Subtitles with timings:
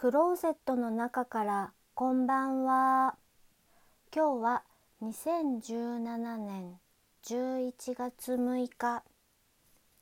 [0.00, 3.16] クローゼットの中からこんばんは。
[4.14, 4.62] 今日は
[5.02, 6.78] 2017年
[7.24, 9.02] 11月6日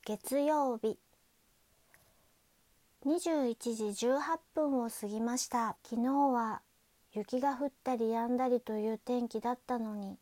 [0.04, 0.98] 月曜日。
[3.06, 5.78] 21時18分を過ぎました。
[5.82, 6.60] 昨日は
[7.14, 10.18] 雪が降ったり止んだりという天気だったのに。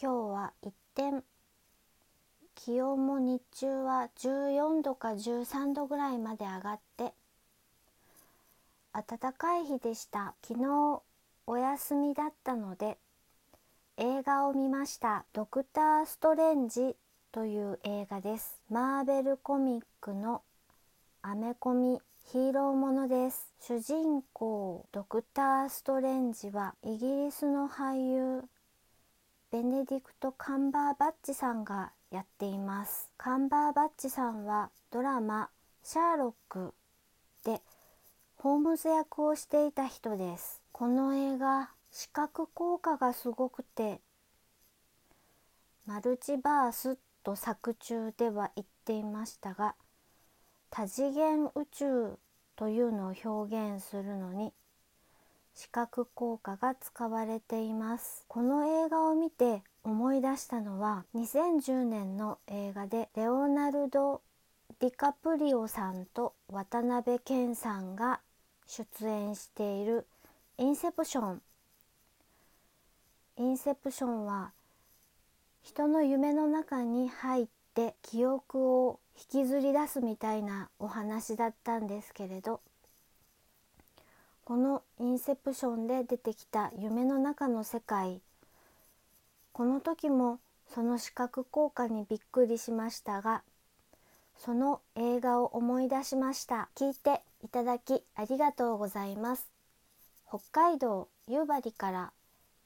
[0.00, 1.22] 今日は一転
[2.54, 7.12] 気温も日中は14度か13度ぐらいまで上がって
[9.06, 10.34] 暖かい日でした。
[10.42, 11.02] 昨日
[11.46, 12.98] お休みだったので
[13.96, 15.24] 映画を見ました。
[15.32, 16.96] ドクターストレンジ
[17.30, 18.60] という映画です。
[18.68, 20.42] マーベルコミックの
[21.22, 23.52] アメコミヒーローものです。
[23.60, 28.42] 主人公ドクターストレンジはイギリスの俳優
[29.52, 33.10] ベネディクト・カンバーバッチさんがやっています。
[33.16, 35.50] カンバーバッチさんはドラマ
[35.84, 36.74] 「シャーロック」
[37.44, 37.62] で
[38.40, 40.62] ホームズ役をしていた人です。
[40.70, 44.00] この映画視覚効果がすごくて
[45.86, 49.74] マルチバースと作中では言っていましたが
[50.70, 52.18] 多次元宇宙
[52.54, 54.52] というのを表現するのに
[55.56, 58.24] 視覚効果が使われています。
[58.28, 64.22] この映画を見て思い出したのは2010年の映画でレオナルド・
[64.78, 68.20] ディカプリオさんと渡辺謙さんが
[68.68, 70.06] 出演している
[70.58, 71.42] 「インセプション」
[73.38, 74.52] インセプションは
[75.62, 82.60] 人の夢の中に入って記憶を引きずり出すみたいなお話だったんですけれど
[84.44, 88.20] このインセプションで出てきた夢の中の世界
[89.52, 90.40] この時も
[90.74, 93.42] その視覚効果にびっくりしましたが
[94.36, 96.68] その映画を思い出しました。
[96.76, 97.27] 聞いて。
[97.42, 99.48] いただきありがとうございます。
[100.28, 102.12] 北海道夕張から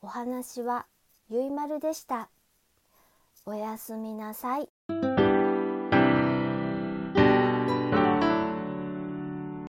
[0.01, 0.87] お話は
[1.29, 2.29] ゆいまるでした。
[3.45, 4.69] おやすみなさい。